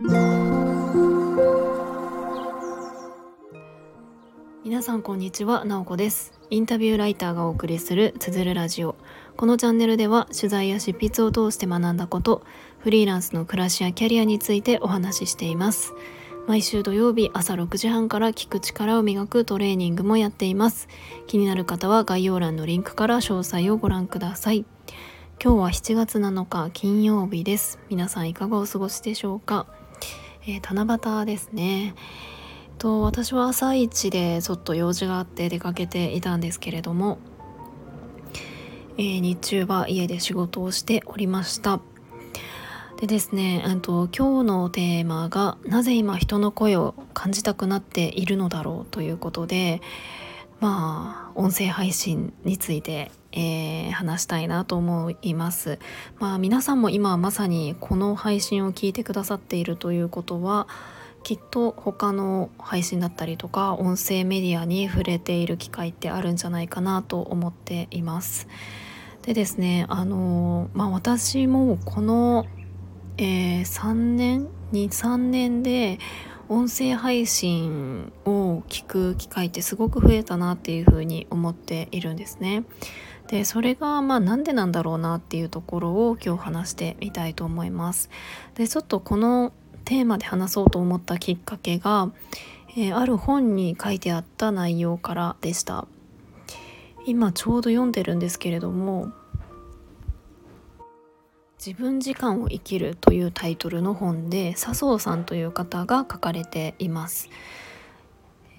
[0.00, 0.12] 皆
[4.80, 6.38] さんこんにちは、なおこです。
[6.50, 8.94] インタビューライターがお送りするつづるラジオ。
[9.36, 12.44] このチャンネルでは取材や執筆を通して学んだこと
[12.78, 15.94] フリーランスの暮らしやキャリアについてお話ししています。
[16.46, 20.86] 毎週土曜日朝6時半から聞く力を磨くトレーニングもやっています。
[21.26, 24.64] 気になる方は概要欄のリンクから詳細をご覧ください。
[25.42, 27.80] 今日は7月7日金曜日です。
[27.88, 29.66] 皆さんいかがお過ごしでしょうか、
[30.50, 31.94] えー、七夕ですね。
[32.78, 37.18] と私は朝一でちょっと用事があって出かけていたんですけれども、
[38.96, 41.80] えー、日中は家で仕事をしておりました。
[42.98, 49.82] でですね、えと、今日のテーマがなぜ今人の声を感じたくなっているのだろうということで
[50.60, 55.78] まあ音声配信について、えー、話したいなと思います。
[56.18, 60.66] まあ皆さんも今まさにこの配信を聞いてくださっているということは
[61.22, 68.48] きっと他の配信だったりとか音声メディアに触れている機会ってあるんじゃないかなと思っています。
[69.22, 72.46] でですねあのまあ私もこの
[73.20, 75.98] えー、3年？23年で
[76.48, 82.62] 音声配信を聞く機会ってすごく増えたなっていうふうに思っているんですね。
[83.28, 88.10] でそれがまあなんでなんだろうなっていうところを今日話してみたいと思います。
[88.54, 89.52] でちょっとこの
[89.84, 92.10] テーマで話そうと思ったきっかけが、
[92.70, 95.86] えー、ある本に書いてあった内容からでした。
[97.06, 99.12] 今ちょうど読んでるんですけれども
[101.64, 107.30] 自分時間を生きるというタイトルの本で笹生さんという方が書かれています。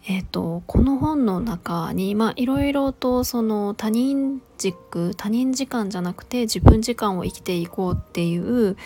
[0.07, 8.77] えーと、この本の中にいろいろとその他人軸他人時間じゃなくて自分時間を生きていこうっていう、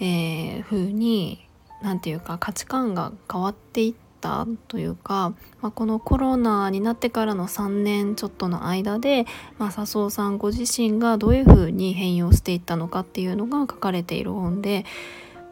[0.00, 1.46] えー、風に
[1.82, 9.26] 何て言うか価値観が変わっていったというか、まあ、このコロナになってからの3年ちょっとの間で、
[9.58, 14.84] まあ、笹生さんご自身がどういうふうに変容していったのかっていうのが書かれている本で、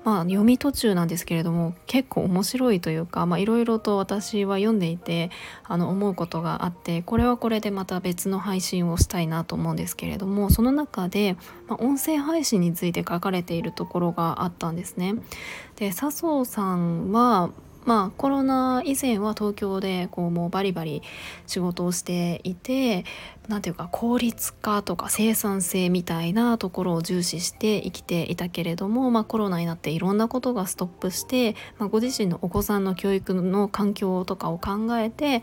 [0.09, 5.31] まあ、読み途中なんですけれども結構面白いというかいろいろと私は読んでいて
[5.65, 11.37] あの思うことがあってこれはこれでまた別の配信をしたいなと思うんですけれどもその中で、
[11.67, 15.15] まあ、音声配信について書かれているところがあったんですね。
[15.77, 17.51] で笹生さんは
[17.89, 21.03] まあコロナ以前は東京でこうもうバリバリ
[21.47, 23.07] 仕事をしていて
[23.49, 35.41] 何ていうか効率化とか生産性みたいなところを重視して生きていたけれども、まあ、コロナになっていろんなことがストップして、まあ、ご自身のお子さんの教育の環境とかを考えて、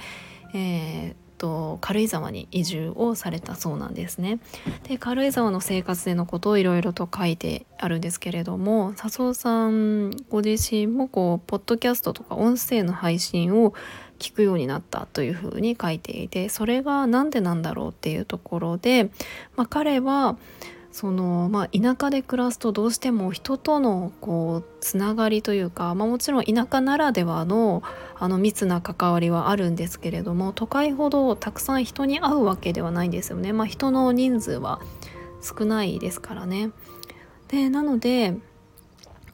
[0.53, 4.39] えーと軽井沢に移住をされたそうなんですね。
[4.87, 13.73] で軽井沢の生活でのことをいろいろと書いてあるんですけれども笹生さんご自身もこうポッドキャストとか音声の配信を
[14.19, 19.09] 聞くようになったというふうに書いていてそれが何でなんだろうっていうところで、
[19.55, 20.37] まあ、彼は
[20.95, 27.83] そのまあ、田舎で暮らすとどうしても人とのこうつながりというか、まあ、もちろん田舎ならではの
[28.17, 33.51] あの密な関わりはあるんですけれども都会ほどたくさん人に会うわけではないんですよね。
[33.51, 34.79] まあ、人の人数は
[35.41, 36.71] 少ないですからね。
[37.49, 38.37] でなので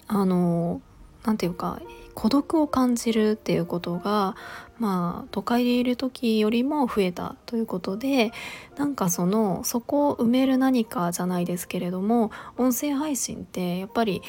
[0.07, 0.81] あの
[1.23, 1.79] 何て言うか
[2.13, 4.35] 孤独を感じるっていうことが
[4.79, 8.31] まあ都会でいる時よりも増えたということで
[8.77, 14.22] なんかそのそこを埋める何かじゃないですけれども音声配信ってやっぱり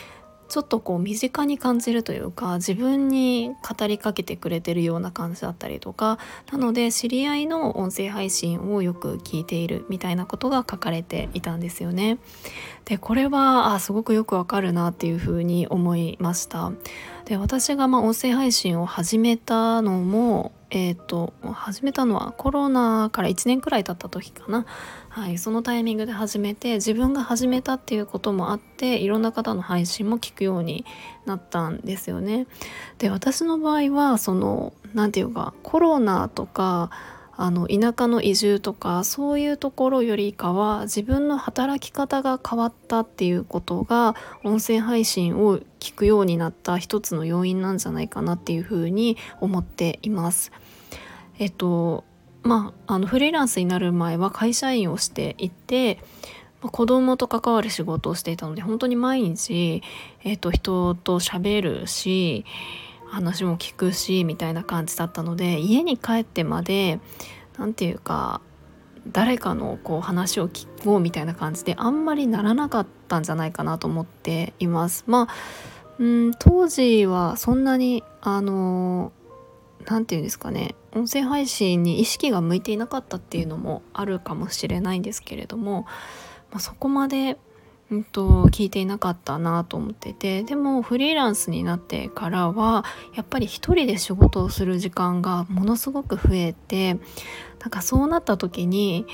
[0.53, 6.19] ちょっとこう身近に感じるというか自分に語りかけてくれてるような感じだったりとか
[6.51, 12.19] なので知り合いの音声配信をよく聞いているみたいなことが書かれていたんですよね。
[12.85, 16.71] でこれはあすごくよくわかるなっていうふうに思いました。
[17.25, 24.67] で私がま音声配信を始めたのもえっ、ー、と始めたのはコロナから1年くらい経った時かな、
[25.09, 30.85] はい、そのタイミングで始めて自分が始めたっていうこともあっていろんな方の配信も聞くように
[31.27, 32.47] なったんですよね。
[32.99, 36.91] で私の場合はその何て言うかコロナとか
[37.37, 44.15] あの田舎の移住とかそういうところよりかは自分の働き方が変わったっていうことが
[44.45, 50.53] 音声配信を聞くようになった一つの要因なんじゃないかなっていうふうに思っています。
[51.39, 52.05] えっと
[52.43, 56.01] まあ、あのフリーランスになる前は会社員をしていて
[56.61, 59.83] 子供と関わる仕事をしていたので本当に毎日、
[60.23, 62.45] えっと、人と喋るし
[63.13, 66.99] 話も聞くしみたいな感じだったので家に帰ってまで
[67.59, 68.41] 何て言うか
[69.07, 75.05] 誰かのこう話を聞こうみたいな感じであんまりならなかったんじゃないかなと思っています。
[75.07, 75.35] まあ
[75.99, 79.13] うん当時はそんなにあの
[79.85, 85.83] 何て言うんですかね音声配信に意識が向いていなかったっていうのもあるかもしれないんですけれども、
[86.51, 87.39] まあ、そこまで、
[87.93, 92.85] うんと、聞いていなかったなと思っててでもフリーランスになってからは
[93.15, 96.95] やっぱり一人で仕事をする時間がものすごく増えて
[97.61, 99.07] なんかそうなった時に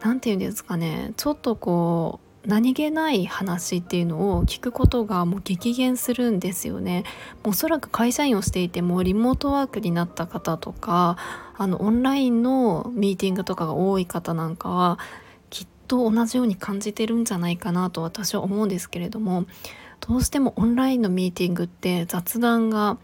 [0.00, 7.04] 何て言うんですかねちょっとこう何気ない話っていうのを聞くことがもう激減するんですよね。
[7.44, 11.18] おそらく会社員をしていてもリモートワークになった方とか
[11.58, 14.98] あのオンラインのミーティングとかが多い方なんかは
[15.88, 19.46] と同じように感じてるんじゃないかなと私は思うんですけれども
[20.00, 22.98] どうしてもオンラインのミーティングって雑談が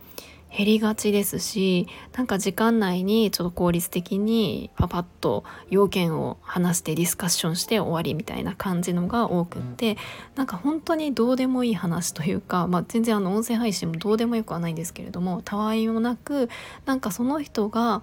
[0.56, 9.96] 減りがちですしなんか時間内にちょっと効率的にパパッと要件を話してディスカッションして終わりみたいな感じのが多くって
[10.36, 16.48] なんか本当にどうでもいい話というか、まあ、全然あの音声配信もどうでもよくはないんですけれどもたわいもなく
[16.86, 18.02] なんかその人が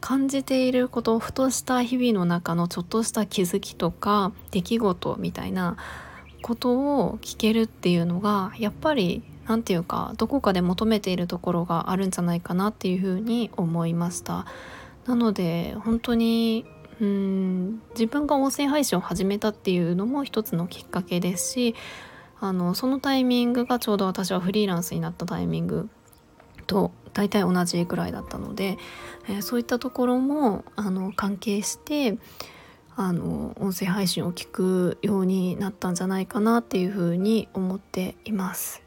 [0.00, 5.76] 感じていることふとした日々の中のちょっとした気づきとか出来事みたいな
[6.42, 14.46] ことを聞けるっていうのがやっぱり何て言うかどこかで求めているところがあるんじゃないかなっていうふうに思いました。
[15.06, 16.64] なので本当に
[17.00, 21.74] うん自分が音声配信を始めたっていうのも一つのきっかけですし
[22.40, 25.88] あのそのタイミングがちょうど私はフリーランスになったタイミング
[26.66, 28.78] と大体同じくらいだったので、
[29.28, 32.18] えー、そういったところもあの関係して
[32.96, 38.82] あの音声配信を聞くようになったんじゃないかなっていうふうに思っています。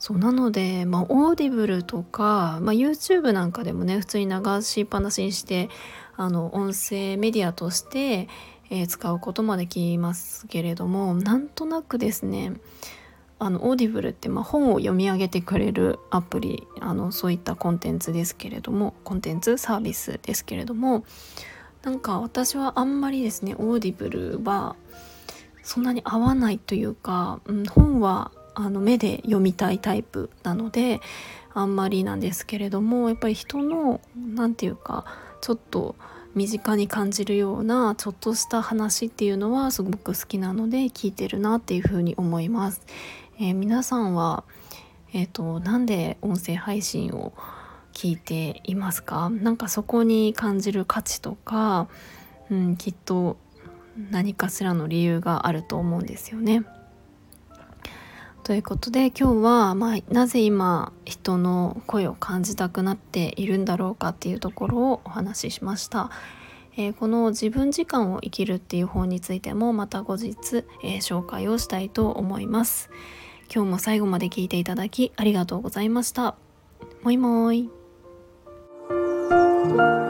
[0.00, 5.68] そうなので、まあ、 Audible とか、まあ、YouTube なんかでもね普通に流しっぱなしにして
[6.16, 8.26] あの音声メディアとして、
[8.70, 12.54] えー、使うこともできますけれどもなんとなくですね
[13.42, 21.04] あの Audible って、まあ、本を読み上げてくれるアプリあのそういったコンテンツですけれどもコンテンツサービスですけれども
[21.82, 24.76] なんか私はあんまりですね Audible は
[25.62, 31.00] そんなに合わないというか、うん、本はあの目で読みたいタイプなので
[31.54, 35.06] あんまりなんですけれどもやっぱり人の何て言うか
[35.40, 35.96] ちょっと
[36.34, 42.82] 身近に感じるようなちょっとした話っていうのはすごく好きなので聞いてるなっていうふうに思います。
[43.42, 44.44] えー、皆さんは、
[45.14, 47.32] えーと、なんで音声配信を
[47.94, 49.30] 聞いていますか？
[49.30, 51.88] なんかそこに感じる価値とか、
[52.50, 53.38] うん、きっと
[54.10, 56.64] 何かしらの理由があると思うんですよね。
[58.44, 66.10] ということで今日は、まあ、なぜ今人の声を感じたくなっているんだろうかっていうところをお話ししました。
[66.76, 72.90] えー、この自分時間を生きるっていう本についてもまた後日、えー、紹介をしたいと思います。
[73.52, 76.36] 今日も最後まで聞いていただきありがとうございました。
[77.02, 77.68] もいもー
[80.06, 80.09] い。